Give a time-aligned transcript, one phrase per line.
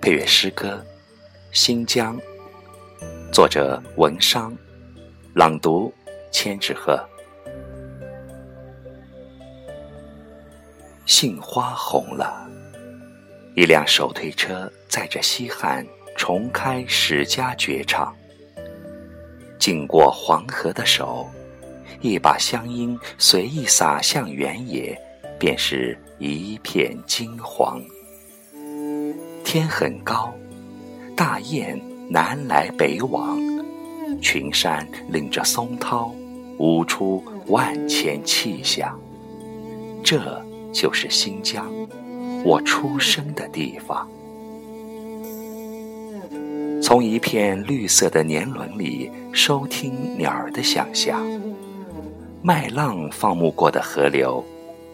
[0.00, 0.82] 配乐诗歌
[1.50, 2.16] 《新疆》，
[3.32, 4.56] 作者文商，
[5.34, 5.92] 朗读
[6.30, 6.98] 千纸鹤。
[11.04, 12.48] 杏花红了，
[13.56, 15.84] 一辆手推车载着西汉
[16.16, 18.14] 重开史家绝唱。
[19.58, 21.28] 经过黄河的手，
[22.00, 24.96] 一把香烟随意洒向原野，
[25.40, 27.82] 便是一片金黄。
[29.50, 30.30] 天很高，
[31.16, 31.80] 大雁
[32.10, 33.40] 南来北往，
[34.20, 36.14] 群山领着松涛，
[36.58, 39.00] 舞出万千气象。
[40.04, 41.66] 这就是新疆，
[42.44, 44.06] 我出生的地方。
[46.82, 51.22] 从一片绿色的年轮里收听鸟儿的想象，
[52.42, 54.44] 麦浪放牧过的河流，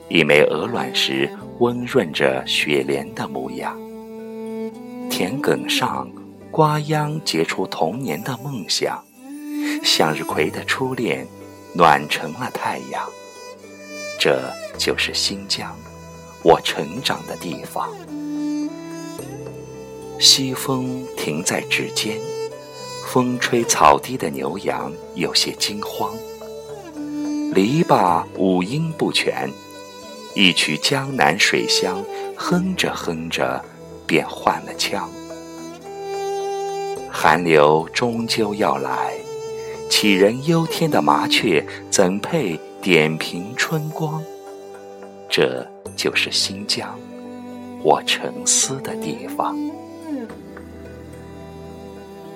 [0.08, 1.28] 一枚鹅卵石
[1.58, 3.76] 温润着雪莲的模样。
[5.10, 6.08] 田埂上，
[6.50, 9.02] 瓜秧结出童年的梦想，
[9.82, 11.26] 向日葵的初恋
[11.74, 13.08] 暖成了太阳。
[14.18, 14.40] 这
[14.78, 15.76] 就是新疆，
[16.42, 17.88] 我成长的地方。
[20.18, 22.18] 西风停在指尖，
[23.06, 26.14] 风吹草低的牛羊有些惊慌。
[27.52, 29.50] 篱笆五音不全，
[30.34, 32.02] 一曲江南水乡，
[32.36, 33.64] 哼着哼着。
[34.06, 35.08] 便换了腔。
[37.10, 39.14] 寒流终究要来，
[39.88, 44.22] 杞人忧天的麻雀怎配点评春光？
[45.28, 45.66] 这
[45.96, 46.98] 就是新疆，
[47.82, 49.56] 我沉思的地方。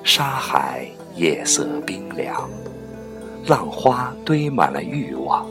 [0.03, 2.49] 沙海夜色冰凉，
[3.47, 5.47] 浪花堆满了欲望。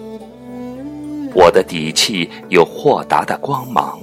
[1.36, 4.00] 我的底气有豁达的光芒。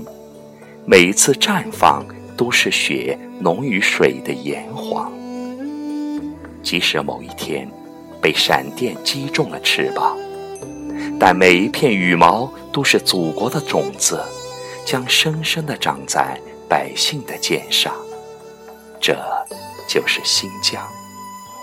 [0.86, 2.04] 每一次绽放，
[2.36, 5.10] 都是雪浓于水的炎黄。
[6.62, 7.66] 即使某一天
[8.20, 10.14] 被闪电击中了翅膀，
[11.18, 14.22] 但每一片羽毛都是祖国的种子，
[14.84, 16.38] 将深深地长在
[16.68, 17.94] 百姓的肩上。
[19.00, 19.16] 这
[19.88, 20.86] 就是新疆，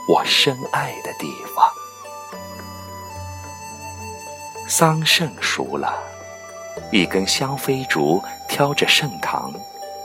[0.09, 1.69] 我深爱的地方。
[4.67, 5.93] 桑葚熟了。
[6.91, 9.53] 一根香妃竹挑着盛唐，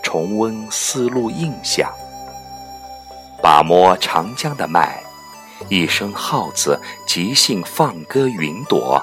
[0.02, 1.92] 重温丝路印象。
[3.42, 5.02] 把摸长江的脉，
[5.68, 9.00] 一声号子即兴放歌云朵，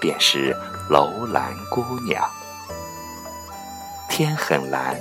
[0.00, 0.54] 便是
[0.90, 2.22] 楼兰姑娘。
[4.08, 4.96] 天很蓝，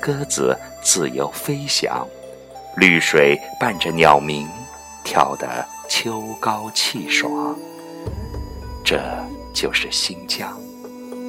[0.00, 2.06] 鸽子自由飞翔，
[2.76, 4.48] 绿水伴着鸟鸣，
[5.02, 7.56] 跳得秋高气爽。
[8.84, 9.00] 这
[9.54, 10.56] 就是新疆。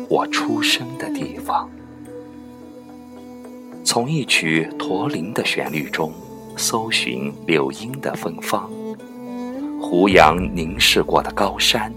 [0.08, 1.70] 我出生的地方，
[3.84, 6.14] 从一曲驼铃的旋律中
[6.56, 8.70] 搜寻柳荫的芬芳。
[9.82, 11.94] 胡杨凝视过的高山，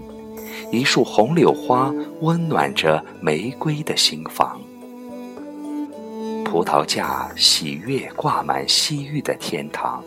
[0.71, 4.59] 一束红柳花温暖着玫瑰的心房。
[6.43, 10.03] 葡萄架喜悦挂满西域的天堂，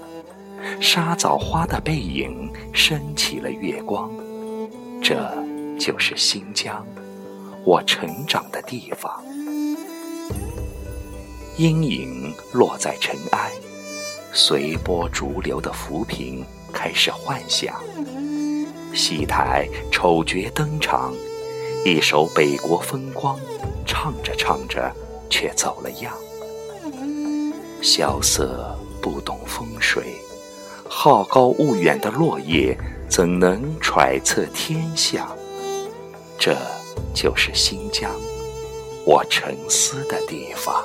[0.81, 4.11] 沙枣花的背影升起了月光。
[5.01, 5.33] 这
[5.79, 6.85] 就是新疆。
[7.65, 9.23] 我成长的地方，
[11.57, 13.53] 阴影落在尘埃，
[14.33, 17.81] 随波逐流的浮萍开始幻想。
[18.93, 21.15] 戏台丑角登场，
[21.85, 23.39] 一首北国风光，
[23.87, 24.93] 唱着唱着
[25.31, 26.13] 却走了样。
[27.81, 30.17] 萧瑟不懂风水，
[30.89, 32.77] 好高骛远的落叶
[33.09, 35.29] 怎能揣测天象？
[36.37, 36.57] 这。
[37.15, 38.11] 就是新疆，
[39.05, 40.83] 我沉思的地方。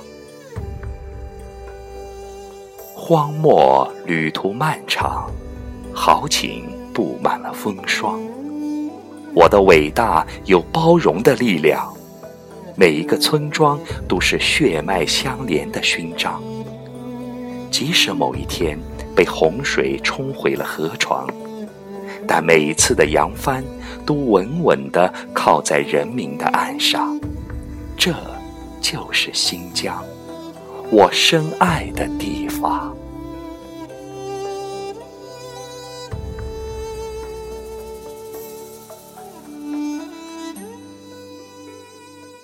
[2.93, 5.31] 荒漠旅途漫长，
[5.93, 8.19] 豪情布满了风霜。
[9.33, 11.93] 我的伟大有包容的力量，
[12.75, 16.41] 每一个村庄都是血脉相连的勋章。
[17.71, 18.77] 即使某一天
[19.15, 21.27] 被洪水冲毁了河床。
[22.27, 23.63] 但每一次的扬帆，
[24.05, 27.17] 都稳稳地靠在人民的岸上，
[27.95, 28.13] 这
[28.81, 30.03] 就是新疆，
[30.91, 32.96] 我深爱的地方。